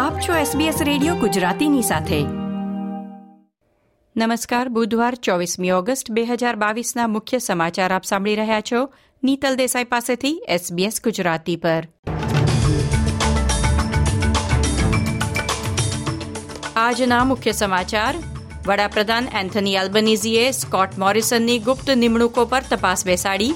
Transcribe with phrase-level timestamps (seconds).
[0.00, 2.22] આપ છો SBS radio ગુજરાતીની સાથે.
[4.16, 8.92] નમસ્કાર, બુધવાર ચોવીસમી ઓગસ્ટ બે હજાર બાવીસના મુખ્ય સમાચાર આપ સાંભળી રહ્યા છો
[9.24, 11.88] નીતલ દેસાઈ પાસેથી SBS ગુજરાતી પર.
[16.76, 18.14] આજના મુખ્ય સમાચાર,
[18.66, 23.52] વડાપ્રધાન એન્થની એલ્બનીઝીએ સ્કોટ મોરિસનની ગુપ્ત નિમણૂકો પર તપાસ બેસાડી.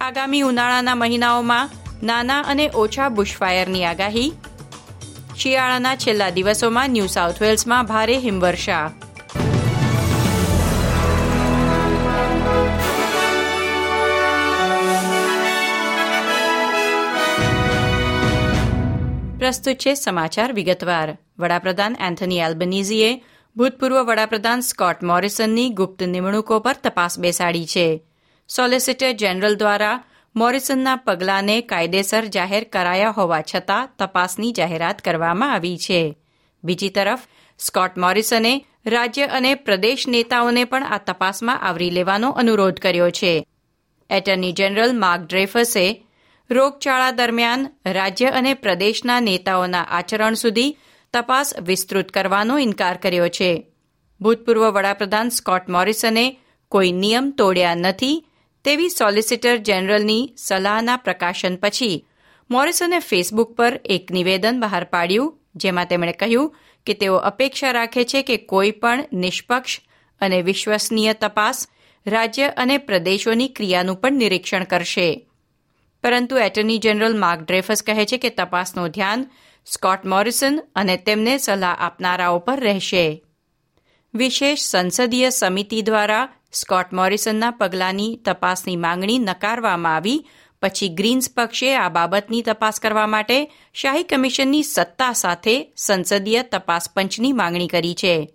[0.00, 1.70] આગામી ઉનાળાના મહિનાઓમાં
[2.02, 4.32] નાના અને ઓછા બુશફાયરની આગાહી.
[5.36, 8.92] શિયાળાના છેલ્લા દિવસોમાં ન્યૂ સાઉથ વેલ્સમાં ભારે હિમવર્ષા.
[19.38, 21.16] પ્રસ્તુત છે સમાચાર વિગતવાર.
[21.38, 23.24] વડાપ્રધાન એન્થની એલ્બનીઝીએ
[23.56, 28.02] ભૂતપૂર્વ વડાપ્રધાન સ્કોટ મોરિસનની ગુપ્ત નિમણૂકો પર તપાસ બેસાડી છે.
[28.48, 30.04] સોલિસિટર જનરલ દ્વારા
[30.36, 36.16] મોરિસનના પગલાંને કાયદેસર જાહેર કરાયા હોવા છતાં તપાસની જાહેરાત કરવામાં આવી છે.
[36.64, 37.20] બીજી તરફ,
[37.58, 43.46] સ્કોટ મોરિસને રાજ્ય અને પ્રદેશ નેતાઓને પણ આ તપાસમાં આવરી લેવાનો અનુરોધ કર્યો છે.
[44.10, 46.04] એટર્ની જનરલ માર્ક ડ્રેફસે
[46.50, 50.76] રોગચાળા દરમિયાન રાજ્ય અને પ્રદેશના નેતાઓના આચરણ સુધી
[51.12, 53.66] તપાસ વિસ્તૃત કરવાનો ઇનકાર કર્યો છે.
[54.20, 56.36] ભૂતપૂર્વ વડાપ્રધાન સ્કોટ મોરિસને
[56.68, 58.26] કોઈ નિયમ તોડ્યા નથી
[58.64, 62.06] તેવી સોલિસિટર જનરલની સલાહના પ્રકાશન પછી
[62.50, 66.54] મોરિસને ફેસબુક પર એક નિવેદન બહાર પાડ્યું, જેમાં તેમણે કહ્યું
[66.86, 69.80] કે તેઓ અપેક્ષા રાખે છે કે કોઈ પણ નિષ્પક્ષ
[70.20, 71.68] અને વિશ્વસનીય તપાસ
[72.06, 75.26] રાજ્ય અને પ્રદેશોની ક્રિયાનું પણ નિરીક્ષણ કરશે.
[76.04, 79.26] પરંતુ એટર્ની જનરલ માર્ક ડ્રેફસ કહે છે કે તપાસનું ધ્યાન
[79.66, 83.22] સ્કોટ મોરિસન અને તેમને સલાહ આપનારાઓ પર રહેશે.
[84.14, 90.28] વિશેષ સંસદીય સમિતિ દ્વારા સ્કોટ મોરિસનના પગલાંની તપાસની માંગણી નકારવામાં આવી.
[90.62, 97.32] પછી ગ્રીન્સ પક્ષે આ બાબતની તપાસ કરવા માટે શાહી કમિશનની સત્તા સાથે સંસદીય તપાસ પંચની
[97.32, 98.28] માંગણી કરી છે.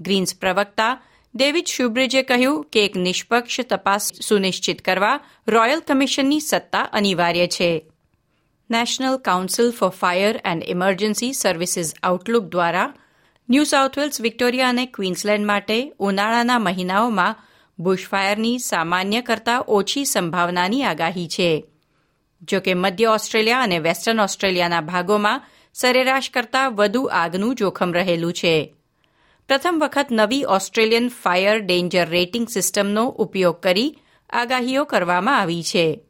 [0.00, 1.02] ગ્રીન્સ પ્રવક્તા
[1.34, 7.90] ડેવિડ શુબ્રિજે કહ્યું કે એક નિષ્પક્ષ તપાસ સુનિશ્ચિત કરવા રોયલ કમિશનની સત્તા અનિવાર્ય છે.
[8.70, 12.94] National Council for Fire and Emergency Services Outlook દ્વારા
[13.50, 21.28] ન્યૂ સાઉથ વેલ્સ વિક્ટોરિયા અને ક્વીન્સલેન્ડ માટે ઉનાળાના મહિનાઓમાં બુશફાયરની સામાન્ય કરતાં ઓછી સંભાવનાની આગાહી
[21.28, 21.64] છે.
[22.42, 25.40] જો કે મધ્ય ઓસ્ટ્રેલિયા અને વેસ્ટર્ન ઓસ્ટ્રેલિયાના ભાગોમાં
[25.74, 28.74] સરેરાશ કરતાં વધુ આગનું જોખમ રહેલું છે.
[29.48, 33.98] પ્રથમ વખત નવી ઓસ્ટ્રેલિયન ફાયર ડેન્જર રેટિંગ સિસ્ટમનો ઉપયોગ કરી
[34.30, 36.00] આગાહીઓ કરવામાં આવી છે.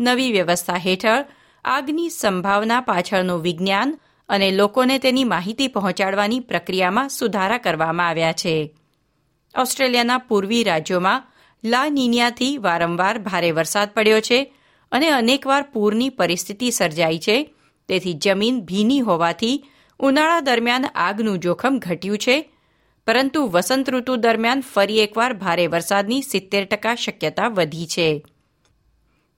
[0.00, 1.24] નવી વ્યવસ્થા હેઠળ
[1.64, 8.74] આગની સંભાવના પાછળનું વિજ્ઞાન અને લોકોને તેની માહિતી પહોંચાડવાની પ્રક્રિયામાં સુધારા કરવામાં આવ્યા છે.
[9.58, 11.24] ઓસ્ટ્રેલિયાના પૂર્વી રાજ્યોમાં
[11.64, 14.54] લા નીનિયાથી વારંવાર ભારે વરસાદ પડ્યો છે
[14.92, 17.54] અને અનેકવાર પૂરની પરિસ્થિતિ સર્જાઈ છે.
[17.88, 19.64] તેથી જમીન ભીની હોવાથી
[19.98, 22.50] ઉનાળા દરમિયાન આગનું જોખમ ઘટ્યું છે.
[23.06, 28.24] પરંતુ વસંત ઋતુ દરમિયાન ફરી એકવાર ભારે વરસાદની સિત્તેર ટકા શક્યતા વધી છે.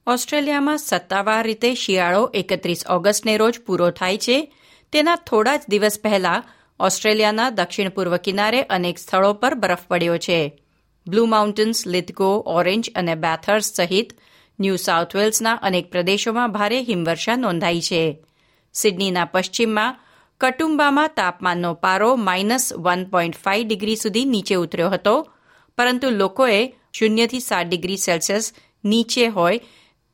[0.06, 4.54] ઓસ્ટ્રેલિયામાં સત્તાવાર રીતે શિયાળો એકત્રીસ ઓગસ્ટને રોજ પૂરો થાય છે.
[4.92, 6.42] તેના થોડા જ દિવસ પહેલા
[6.80, 10.62] ઓસ્ટ્રેલિયાના દક્ષિણ પૂર્વ કિનારે અનેક સ્થળો પર બરફ પડ્યો છે.
[11.08, 14.20] બ્લુ માઉન્ટેન્સ, લિથગો, ઓરેન્જ અને બેથર્સ સહિત
[14.60, 18.24] ન્યૂ સાઉથ વેલ્સના અનેક પ્રદેશોમાં ભારે હિમવર્ષા નોંધાઈ છે.
[18.72, 20.00] સિડનીના પશ્ચિમમાં
[20.40, 25.28] કટુંબામાં તાપમાનનો પારો minus one point five degree સુધી નીચે ઉતર્યો હતો,
[25.76, 28.52] પરંતુ લોકોએ શૂન્યથી સાત ડિગ્રી સેલ્સિયસ
[28.84, 29.60] નીચે હોય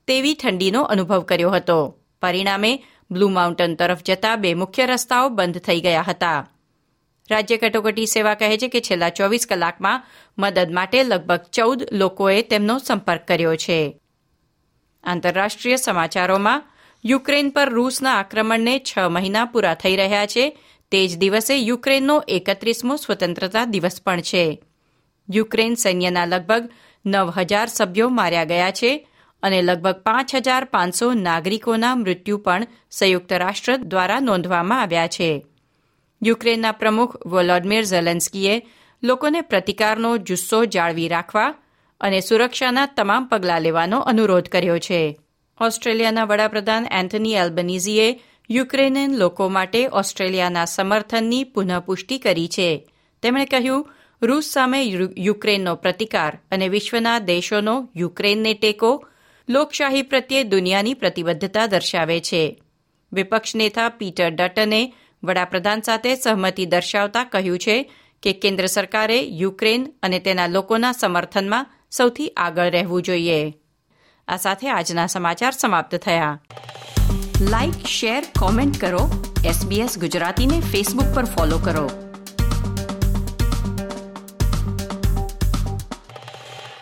[0.07, 1.99] તેવી ઠંડીનો અનુભવ કર્યો હતો.
[2.23, 6.49] પરિણામે બ્લુ માઉન્ટન તરફ જતા બે મુખ્ય રસ્તાઓ બંધ થઈ ગયા હતા.
[7.31, 10.05] રાજ્ય કટોકટી સેવા કહે છે કે છેલ્લા ચોવીસ કલાકમાં
[10.39, 14.01] મદદ માટે લગભગ ચૌદ લોકોએ તેમનો સંપર્ક કર્યો છે.
[15.05, 16.63] આંતરરાષ્ટ્રીય સમાચારોમાં
[17.05, 20.59] યુક્રેન પર રૂસના આક્રમણને છ મહિના પૂરા થઈ રહ્યા છે.
[20.91, 24.63] તે જ દિવસે યુક્રેનનો એકત્રીસમો સ્વતંત્રતા દિવસ પણ છે.
[25.35, 26.71] યુક્રેન સૈન્યના લગભગ
[27.07, 29.09] નવ હજાર સભ્યો માર્યા ગયા છે
[29.43, 35.47] અને લગભગ પાંચ હજાર પાંચસો નાગરિકોના મૃત્યુ પણ સંયુક્ત રાષ્ટ્ર દ્વારા નોંધવામાં આવ્યા છે.
[36.23, 38.63] યુક્રેનના પ્રમુખ વોલોડમીર ઝેલેન્સ્કીએ
[39.03, 41.55] લોકોને પ્રતિકારનો જુસ્સો જાળવી રાખવા
[42.01, 45.19] અને સુરક્ષાના તમામ પગલાં લેવાનો અનુરોધ કર્યો છે.
[45.61, 48.21] ઓસ્ટ્રેલિયાના વડાપ્રધાન એન્થની એલ્બનીઝીએ
[48.51, 52.89] યુક્રેનિયન લોકો માટે ઓસ્ટ્રેલિયાના સમર્થનની પુનઃપુષ્ટિ કરી છે.
[53.23, 53.89] તેમણે કહ્યું,
[54.23, 54.83] રૂસ સામે
[55.19, 59.05] યુક્રેનનો પ્રતિકાર અને વિશ્વના દેશોનો યુક્રેનને ટેકો
[59.49, 62.63] લોકશાહી પ્રત્યે દુનિયાની પ્રતિબદ્ધતા દર્શાવે છે.
[63.13, 64.93] વિપક્ષ નેતા પીટર ડટને
[65.27, 67.77] વડાપ્રધાન સાથે સહમતિ દર્શાવતા કહ્યું છે
[68.23, 73.55] કે કેન્દ્ર સરકારે યુક્રેન અને તેના લોકોના સમર્થનમાં સૌથી આગળ રહેવું જોઈએ.
[74.29, 76.41] આ સાથે આજના સમાચાર સમાપ્ત થયા.
[77.41, 79.35] લાઇક શેર કોમેન્ટ કરો.
[79.45, 81.87] એસબીએસ ગુજરાતીને ફેસબુક પર ફોલો કરો.